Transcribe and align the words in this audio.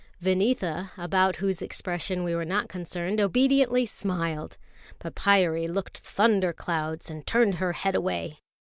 Vineetha, 0.19 0.89
about 0.97 1.35
whose 1.35 1.61
expression 1.61 2.23
we 2.23 2.33
were 2.33 2.43
not 2.43 2.67
concerned, 2.67 3.21
obediently 3.21 3.85
smiled; 3.85 4.57
but 4.97 5.13
Pyârie 5.13 5.71
looked 5.71 5.99
thunderclouds, 5.99 7.11
and 7.11 7.23
turned 7.27 7.53
her 7.61 7.73
head 7.73 7.93
away. 7.93 8.39